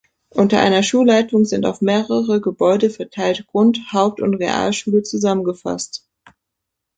Unter 0.29 0.59
einer 0.61 0.81
Schulleitung 0.81 1.45
sind, 1.45 1.63
auf 1.63 1.79
mehrere 1.81 2.41
Gebäude 2.41 2.89
verteilt, 2.89 3.45
Grund-, 3.45 3.93
Haupt- 3.93 4.19
und 4.19 4.33
Realschule 4.33 5.03
zusammengefasst. 5.03 6.07